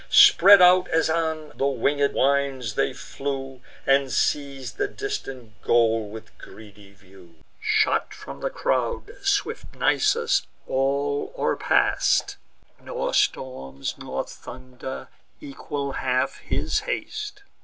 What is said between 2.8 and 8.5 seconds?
flew, And seiz'd the distant goal with greedy view. Shot from the